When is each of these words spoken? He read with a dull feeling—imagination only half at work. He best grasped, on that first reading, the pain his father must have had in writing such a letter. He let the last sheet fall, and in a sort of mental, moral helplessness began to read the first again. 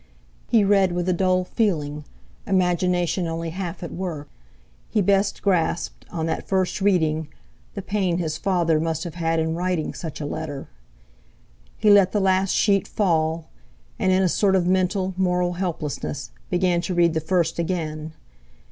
He 0.49 0.63
read 0.63 0.93
with 0.93 1.07
a 1.07 1.13
dull 1.13 1.43
feeling—imagination 1.43 3.27
only 3.27 3.51
half 3.51 3.83
at 3.83 3.91
work. 3.91 4.29
He 4.89 4.99
best 4.99 5.43
grasped, 5.43 6.07
on 6.09 6.25
that 6.25 6.47
first 6.47 6.81
reading, 6.81 7.27
the 7.75 7.83
pain 7.83 8.17
his 8.17 8.35
father 8.35 8.79
must 8.79 9.03
have 9.03 9.13
had 9.13 9.39
in 9.39 9.53
writing 9.53 9.93
such 9.93 10.19
a 10.19 10.25
letter. 10.25 10.67
He 11.77 11.91
let 11.91 12.13
the 12.13 12.19
last 12.19 12.49
sheet 12.55 12.87
fall, 12.87 13.45
and 13.99 14.11
in 14.11 14.23
a 14.23 14.27
sort 14.27 14.55
of 14.55 14.65
mental, 14.65 15.13
moral 15.17 15.53
helplessness 15.61 16.31
began 16.49 16.81
to 16.81 16.95
read 16.95 17.13
the 17.13 17.21
first 17.21 17.59
again. 17.59 18.13